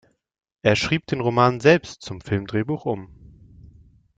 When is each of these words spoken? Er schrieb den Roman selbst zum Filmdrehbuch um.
Er 0.63 0.75
schrieb 0.75 1.05
den 1.05 1.21
Roman 1.21 1.59
selbst 1.59 2.01
zum 2.01 2.21
Filmdrehbuch 2.21 2.85
um. 2.85 3.13